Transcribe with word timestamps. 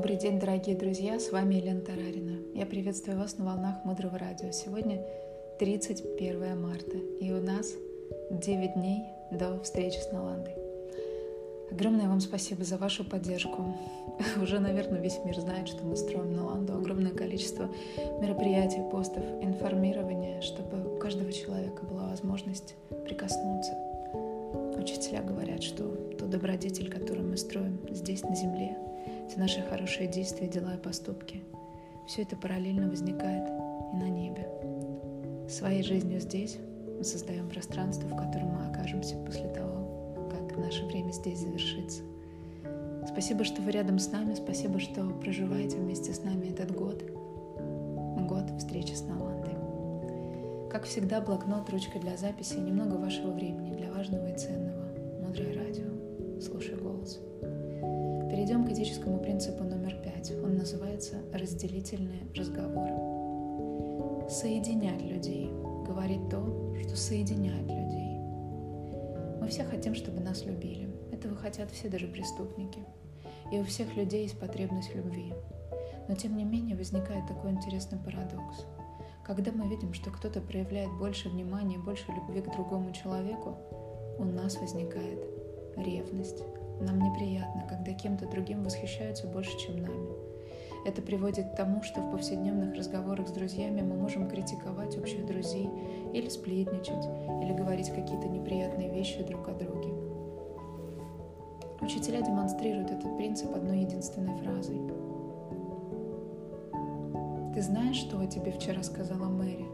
Добрый 0.00 0.16
день, 0.16 0.40
дорогие 0.40 0.74
друзья, 0.74 1.20
с 1.20 1.30
вами 1.30 1.56
Елена 1.56 1.82
Тарарина. 1.82 2.38
Я 2.54 2.64
приветствую 2.64 3.18
вас 3.18 3.36
на 3.36 3.44
волнах 3.44 3.84
Мудрого 3.84 4.16
Радио. 4.16 4.50
Сегодня 4.50 5.04
31 5.58 6.58
марта, 6.58 6.96
и 6.96 7.30
у 7.30 7.38
нас 7.42 7.74
9 8.30 8.76
дней 8.76 9.04
до 9.30 9.60
встречи 9.60 9.98
с 9.98 10.10
Наландой. 10.10 10.54
Огромное 11.70 12.08
вам 12.08 12.20
спасибо 12.20 12.64
за 12.64 12.78
вашу 12.78 13.04
поддержку. 13.04 13.76
Уже, 14.42 14.58
наверное, 14.58 15.02
весь 15.02 15.18
мир 15.22 15.38
знает, 15.38 15.68
что 15.68 15.84
мы 15.84 15.94
строим 15.96 16.32
Наланду. 16.32 16.78
Огромное 16.78 17.12
количество 17.12 17.68
мероприятий, 18.22 18.80
постов, 18.90 19.22
информирования, 19.42 20.40
чтобы 20.40 20.96
у 20.96 20.98
каждого 20.98 21.30
человека 21.30 21.84
была 21.84 22.08
возможность 22.08 22.74
прикоснуться. 23.04 23.72
Учителя 24.78 25.20
говорят, 25.20 25.62
что 25.62 25.84
тот 26.18 26.30
добродетель, 26.30 26.90
который 26.90 27.22
мы 27.22 27.36
строим 27.36 27.78
здесь, 27.90 28.22
на 28.22 28.34
земле, 28.34 28.78
все 29.30 29.38
наши 29.38 29.62
хорошие 29.62 30.08
действия, 30.08 30.48
дела 30.48 30.74
и 30.74 30.76
поступки. 30.76 31.40
Все 32.08 32.22
это 32.22 32.34
параллельно 32.34 32.88
возникает 32.88 33.48
и 33.92 33.96
на 33.96 34.08
небе. 34.08 34.48
Своей 35.48 35.84
жизнью 35.84 36.18
здесь 36.18 36.58
мы 36.98 37.04
создаем 37.04 37.48
пространство, 37.48 38.08
в 38.08 38.16
котором 38.16 38.48
мы 38.48 38.66
окажемся 38.66 39.14
после 39.24 39.48
того, 39.50 40.26
как 40.32 40.58
наше 40.58 40.84
время 40.86 41.12
здесь 41.12 41.38
завершится. 41.38 42.02
Спасибо, 43.06 43.44
что 43.44 43.62
вы 43.62 43.70
рядом 43.70 44.00
с 44.00 44.10
нами, 44.10 44.34
спасибо, 44.34 44.80
что 44.80 45.08
проживаете 45.22 45.76
вместе 45.76 46.12
с 46.12 46.24
нами 46.24 46.48
этот 46.48 46.72
год, 46.72 47.04
год 48.26 48.50
встречи 48.58 48.94
с 48.94 49.02
Наландой. 49.02 49.54
Как 50.72 50.84
всегда, 50.86 51.20
блокнот, 51.20 51.70
ручка 51.70 52.00
для 52.00 52.16
записи 52.16 52.54
и 52.54 52.60
немного 52.60 52.94
вашего 52.94 53.30
времени 53.30 53.76
для 53.76 53.92
важного 53.92 54.32
и 54.32 54.36
ценного. 54.36 54.86
Мудрое 55.22 55.54
радио. 55.56 56.40
Слушай 56.40 56.74
голос. 56.74 57.20
Перейдем 58.30 58.64
к 58.64 58.70
этическому 58.70 59.18
принципу 59.18 59.64
номер 59.64 59.96
пять. 60.04 60.30
Он 60.30 60.56
называется 60.56 61.16
«разделительные 61.32 62.28
разговоры». 62.36 62.94
Соединять 64.30 65.02
людей. 65.02 65.50
Говорить 65.84 66.28
то, 66.28 66.38
что 66.80 66.96
соединяет 66.96 67.66
людей. 67.66 68.18
Мы 69.40 69.48
все 69.48 69.64
хотим, 69.64 69.96
чтобы 69.96 70.20
нас 70.20 70.44
любили. 70.44 70.88
Этого 71.10 71.34
хотят 71.34 71.72
все, 71.72 71.88
даже 71.88 72.06
преступники. 72.06 72.84
И 73.50 73.58
у 73.58 73.64
всех 73.64 73.96
людей 73.96 74.22
есть 74.22 74.38
потребность 74.38 74.92
в 74.92 74.96
любви. 74.96 75.34
Но 76.06 76.14
тем 76.14 76.36
не 76.36 76.44
менее 76.44 76.76
возникает 76.76 77.26
такой 77.26 77.50
интересный 77.50 77.98
парадокс. 77.98 78.64
Когда 79.26 79.50
мы 79.50 79.68
видим, 79.68 79.92
что 79.92 80.12
кто-то 80.12 80.40
проявляет 80.40 80.96
больше 80.98 81.28
внимания 81.28 81.74
и 81.74 81.78
больше 81.78 82.04
любви 82.12 82.42
к 82.42 82.52
другому 82.52 82.92
человеку, 82.92 83.58
у 84.18 84.24
нас 84.24 84.56
возникает 84.56 85.18
ревность, 85.76 86.44
нам 86.80 87.00
неприятно, 87.00 87.66
когда 87.68 87.92
кем-то 87.92 88.26
другим 88.26 88.62
восхищаются 88.62 89.26
больше, 89.26 89.58
чем 89.58 89.76
нами. 89.76 90.30
Это 90.86 91.02
приводит 91.02 91.50
к 91.50 91.56
тому, 91.56 91.82
что 91.82 92.00
в 92.00 92.10
повседневных 92.10 92.74
разговорах 92.74 93.28
с 93.28 93.32
друзьями 93.32 93.82
мы 93.82 93.96
можем 93.96 94.28
критиковать 94.28 94.96
общих 94.96 95.26
друзей 95.26 95.68
или 96.14 96.28
сплетничать, 96.28 97.04
или 97.42 97.52
говорить 97.52 97.90
какие-то 97.90 98.28
неприятные 98.28 98.90
вещи 98.90 99.22
друг 99.22 99.48
о 99.48 99.52
друге. 99.52 99.92
Учителя 101.82 102.22
демонстрируют 102.22 102.90
этот 102.90 103.16
принцип 103.16 103.54
одной 103.54 103.80
единственной 103.80 104.36
фразой. 104.38 104.80
«Ты 107.54 107.62
знаешь, 107.62 107.96
что 107.96 108.20
о 108.20 108.26
тебе 108.26 108.52
вчера 108.52 108.82
сказала 108.82 109.28
Мэри?» 109.28 109.66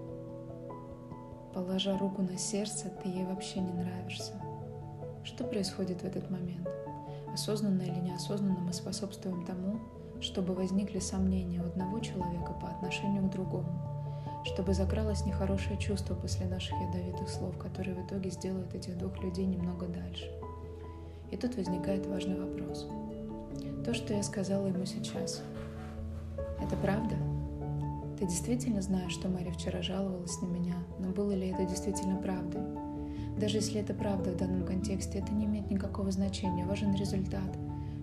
Положа 1.57 1.97
руку 1.97 2.21
на 2.21 2.37
сердце, 2.37 2.91
ты 3.03 3.09
ей 3.09 3.25
вообще 3.25 3.61
не 3.61 3.73
нравишься. 3.73 4.33
Что 5.25 5.43
происходит 5.45 6.03
в 6.03 6.05
этот 6.05 6.31
момент? 6.31 6.69
Осознанно 7.37 7.83
или 7.83 8.01
неосознанно 8.01 8.61
мы 8.61 8.73
способствуем 8.73 9.45
тому, 9.45 9.79
чтобы 10.23 10.55
возникли 10.55 10.99
сомнения 10.99 11.61
у 11.61 11.67
одного 11.67 12.01
человека 12.01 12.55
по 12.55 12.69
отношению 12.69 13.29
к 13.29 13.31
другому, 13.31 13.69
чтобы 14.45 14.73
закралось 14.73 15.27
нехорошее 15.27 15.79
чувство 15.79 16.15
после 16.15 16.47
наших 16.47 16.75
ядовитых 16.81 17.29
слов, 17.29 17.59
которые 17.59 17.95
в 17.95 18.07
итоге 18.07 18.31
сделают 18.31 18.75
этих 18.75 18.97
двух 18.97 19.23
людей 19.23 19.45
немного 19.45 19.87
дальше. 19.87 20.33
И 21.31 21.37
тут 21.37 21.57
возникает 21.57 22.07
важный 22.07 22.41
вопрос. 22.41 22.89
То, 23.85 23.93
что 23.93 24.15
я 24.15 24.23
сказала 24.23 24.67
ему 24.67 24.87
сейчас, 24.87 25.43
это 26.59 26.75
правда? 26.77 27.17
Ты 28.19 28.27
действительно 28.27 28.81
знаешь, 28.81 29.13
что 29.13 29.29
Мэри 29.29 29.51
вчера 29.51 29.83
жаловалась 29.83 30.41
на 30.41 30.47
меня, 30.47 30.77
но 30.99 31.11
было 31.11 31.33
ли 31.33 31.49
это 31.49 31.67
действительно 31.67 32.17
правдой? 32.17 32.86
Даже 33.39 33.59
если 33.59 33.81
это 33.81 33.93
правда 33.93 34.31
в 34.31 34.37
данном 34.37 34.65
контексте, 34.65 35.19
это 35.19 35.33
не 35.33 35.45
имеет 35.45 35.71
никакого 35.71 36.11
значения. 36.11 36.65
Важен 36.65 36.95
результат, 36.95 37.57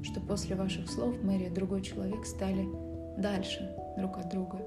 что 0.04 0.22
после 0.22 0.56
ваших 0.56 0.90
слов 0.90 1.22
Мэри 1.24 1.46
и 1.46 1.50
другой 1.50 1.82
человек 1.82 2.26
стали 2.26 2.68
дальше 3.18 3.76
друг 3.98 4.18
от 4.20 4.30
друга. 4.30 4.60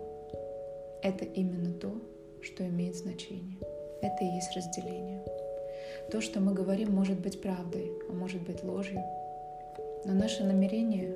Это 1.02 1.24
именно 1.24 1.72
то, 1.72 1.94
что 2.42 2.66
имеет 2.66 2.96
значение. 2.96 3.58
Это 4.02 4.24
и 4.24 4.34
есть 4.34 4.56
разделение. 4.56 5.24
То, 6.10 6.20
что 6.20 6.40
мы 6.40 6.52
говорим, 6.52 6.92
может 6.92 7.20
быть 7.20 7.40
правдой, 7.40 7.92
а 8.08 8.12
может 8.12 8.42
быть 8.42 8.64
ложью. 8.64 9.00
Но 10.04 10.14
наше 10.14 10.42
намерение 10.42 11.14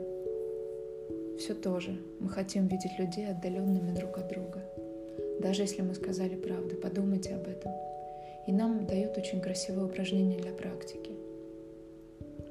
все 1.38 1.54
то 1.54 1.80
же. 1.80 2.00
Мы 2.20 2.28
хотим 2.28 2.68
видеть 2.68 2.98
людей 2.98 3.28
отдаленными 3.28 3.96
друг 3.96 4.18
от 4.18 4.28
друга. 4.28 4.62
Даже 5.40 5.62
если 5.62 5.82
мы 5.82 5.94
сказали 5.94 6.36
правду, 6.36 6.76
подумайте 6.76 7.34
об 7.34 7.48
этом– 7.48 7.72
и 8.46 8.52
нам 8.52 8.86
дает 8.86 9.16
очень 9.16 9.40
красивое 9.40 9.84
упражнение 9.84 10.38
для 10.38 10.52
практики. 10.52 11.12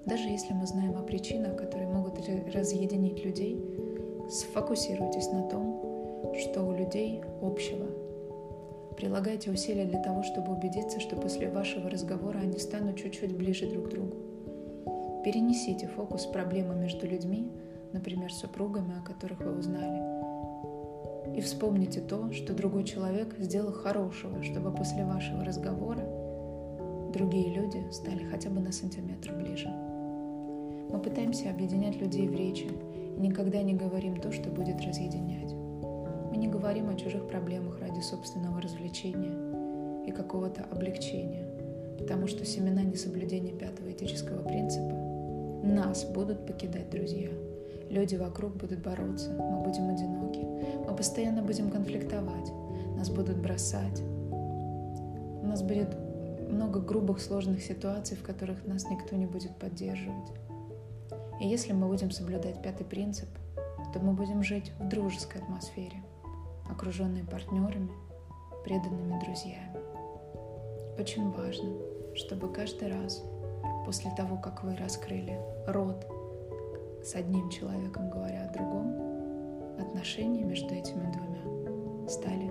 Даже 0.06 0.28
если 0.28 0.54
мы 0.54 0.66
знаем 0.66 0.98
о 0.98 1.04
причинах, 1.04 1.56
которые 1.56 1.88
могут 1.88 2.20
разъединить 2.54 3.24
людей, 3.24 3.64
сфокусируйтесь 4.30 5.28
на 5.32 5.44
том, 5.44 6.34
что 6.40 6.64
у 6.64 6.76
людей 6.76 7.22
общего. 7.42 7.86
Прилагайте 8.96 9.52
усилия 9.52 9.86
для 9.86 10.02
того, 10.02 10.24
чтобы 10.24 10.54
убедиться, 10.54 11.00
что 11.00 11.16
после 11.16 11.50
вашего 11.50 11.90
разговора 11.90 12.40
они 12.40 12.60
станут 12.60 12.98
чуть-чуть 12.98 13.36
ближе 13.36 13.68
друг 13.68 13.88
к 13.88 13.90
другу. 13.92 14.16
Перенесите 15.24 15.88
фокус 15.88 16.26
проблемы 16.26 16.76
между 16.76 17.08
людьми, 17.08 17.50
например, 17.94 18.32
супругами, 18.34 19.00
о 19.00 19.06
которых 19.06 19.40
вы 19.40 19.58
узнали, 19.58 20.19
и 21.40 21.42
вспомните 21.42 22.02
то, 22.02 22.34
что 22.34 22.54
другой 22.54 22.84
человек 22.84 23.34
сделал 23.40 23.72
хорошего, 23.72 24.44
чтобы 24.44 24.76
после 24.76 25.06
вашего 25.06 25.46
разговора 25.46 26.04
другие 27.14 27.54
люди 27.54 27.82
стали 27.94 28.26
хотя 28.26 28.50
бы 28.50 28.60
на 28.60 28.74
сантиметр 28.74 29.32
ближе. 29.32 29.70
Мы 29.70 31.00
пытаемся 31.02 31.50
объединять 31.50 31.96
людей 31.96 32.28
в 32.28 32.36
речи 32.36 32.68
и 33.16 33.22
никогда 33.22 33.62
не 33.64 33.74
говорим 33.74 34.20
то, 34.20 34.34
что 34.34 34.50
будет 34.50 34.82
разъединять. 34.82 35.54
Мы 36.30 36.36
не 36.36 36.50
говорим 36.50 36.90
о 36.90 36.96
чужих 36.96 37.26
проблемах 37.30 37.80
ради 37.80 38.02
собственного 38.02 38.60
развлечения 38.60 40.06
и 40.06 40.12
какого-то 40.12 40.66
облегчения, 40.70 41.46
потому 42.00 42.28
что 42.28 42.44
семена 42.44 42.84
несоблюдения 42.84 43.54
пятого 43.54 43.94
этического 43.94 44.46
принципа 44.46 44.94
нас 45.64 46.04
будут 46.04 46.46
покидать 46.46 46.90
друзья– 46.90 47.30
Люди 47.90 48.16
вокруг 48.16 48.56
будут 48.56 48.82
бороться, 48.82 49.32
мы 49.32 49.64
будем 49.64 49.90
одиноки, 49.90 50.46
мы 50.88 50.96
постоянно 50.96 51.42
будем 51.42 51.72
конфликтовать, 51.72 52.52
нас 52.96 53.10
будут 53.10 53.38
бросать. 53.38 54.02
У 54.32 55.46
нас 55.48 55.64
будет 55.64 55.98
много 56.52 56.80
грубых, 56.80 57.20
сложных 57.20 57.64
ситуаций, 57.64 58.16
в 58.16 58.22
которых 58.22 58.66
нас 58.68 58.90
никто 58.90 59.16
не 59.16 59.26
будет 59.26 59.56
поддерживать. 59.56 60.32
И 61.42 61.48
если 61.48 61.74
мы 61.74 61.88
будем 61.88 62.12
соблюдать 62.12 62.62
пятый 62.62 62.84
принцип, 62.84 63.30
то 63.94 64.00
мы 64.00 64.14
будем 64.14 64.44
жить 64.44 64.72
в 64.80 64.88
дружеской 64.88 65.42
атмосфере, 65.42 66.04
окруженные 66.70 67.24
партнерами, 67.24 67.92
преданными 68.64 69.20
друзьями. 69.20 69.80
Очень 71.00 71.32
важно, 71.32 71.72
чтобы 72.14 72.52
каждый 72.52 72.92
раз 72.92 73.24
после 73.86 74.12
того, 74.16 74.38
как 74.38 74.64
вы 74.64 74.76
раскрыли 74.76 75.40
рот 75.66 76.06
с 77.04 77.16
одним 77.16 77.50
человеком, 77.50 78.10
говоря 78.10 78.46
о 78.46 78.54
другом, 78.54 78.96
отношения 79.80 80.44
между 80.44 80.74
этими 80.74 81.12
двумя 81.12 82.08
стали 82.10 82.50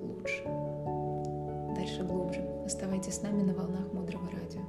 лучше. 0.00 0.44
Дальше 1.76 2.02
глубже. 2.04 2.40
Оставайтесь 2.64 3.14
с 3.14 3.22
нами 3.22 3.42
на 3.42 3.54
волнах 3.54 3.92
Мудрого 3.92 4.30
Радио. 4.30 4.62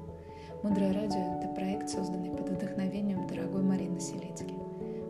Мудрое 0.64 0.94
Радио— 0.94 1.38
это 1.40 1.48
проект, 1.54 1.90
созданный 1.90 2.32
под 2.32 2.50
вдохновением 2.50 3.28
дорогой 3.28 3.62
Марины 3.62 4.00
Селицки. 4.00 4.54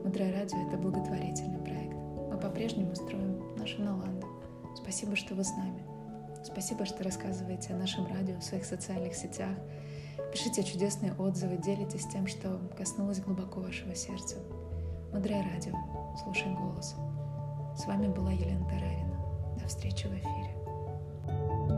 Мудрое 0.04 0.34
Радио— 0.34 0.58
это 0.68 0.78
благотворительный 0.78 1.60
проект. 1.60 1.96
Мы 2.32 2.38
по-прежнему 2.38 2.96
строим 2.96 3.42
нашу 3.58 3.82
Наланду. 3.82 4.28
Спасибо, 4.76 5.16
что 5.16 5.34
вы 5.34 5.44
с 5.44 5.52
нами. 5.56 5.84
Спасибо, 6.44 6.86
что 6.86 7.04
рассказываете 7.04 7.74
о 7.74 7.78
нашем 7.78 8.06
радио 8.06 8.38
в 8.38 8.44
своих 8.44 8.66
социальных 8.66 9.16
сетях, 9.16 9.58
Пишите 10.32 10.64
чудесные 10.64 11.14
отзывы, 11.14 11.58
делитесь 11.58 12.08
тем, 12.08 12.28
что 12.28 12.60
коснулось 12.78 13.20
глубоко 13.20 13.62
вашего 13.62 13.96
сердца. 13.96 14.36
Мудрое 15.14 15.44
радио. 15.44 15.74
Слушай 16.24 16.54
голос. 16.54 16.96
С 17.78 17.86
вами 17.86 18.08
была 18.08 18.32
Елена 18.32 18.66
Тарарина. 18.66 19.16
До 19.60 19.68
встречи 19.68 20.08
в 20.08 20.14
эфире. 20.14 21.75